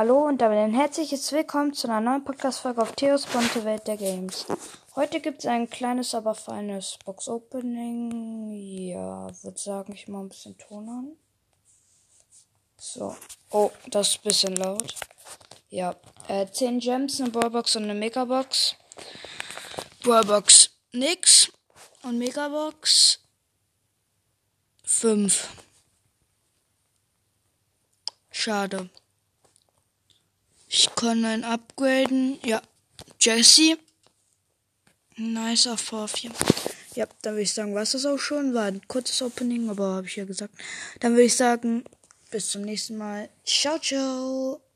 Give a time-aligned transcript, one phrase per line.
[0.00, 3.98] Hallo und damit ein herzliches Willkommen zu einer neuen Podcast-Folge auf Theos bunte Welt der
[3.98, 4.46] Games.
[4.96, 8.50] Heute gibt es ein kleines, aber feines Box-Opening.
[8.50, 11.16] Ja, würde sagen, ich mache ein bisschen Ton an.
[12.78, 13.14] So.
[13.50, 14.94] Oh, das ist ein bisschen laut.
[15.68, 15.94] Ja,
[16.28, 18.76] äh, 10 Gems, eine Ballbox und eine Megabox.
[20.02, 21.52] Ballbox nix.
[22.04, 23.18] Und Megabox
[24.82, 25.46] 5.
[28.30, 28.88] Schade.
[30.72, 32.38] Ich kann ein upgraden.
[32.44, 32.62] Ja.
[33.18, 33.76] Jesse.
[35.16, 36.30] Nice auf V4.
[36.94, 38.54] Ja, dann würde ich sagen, war es das auch schon.
[38.54, 40.54] War ein kurzes Opening, aber habe ich ja gesagt.
[41.00, 41.84] Dann würde ich sagen,
[42.30, 43.28] bis zum nächsten Mal.
[43.44, 44.60] Ciao, ciao.